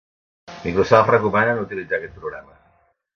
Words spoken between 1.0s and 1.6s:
recomana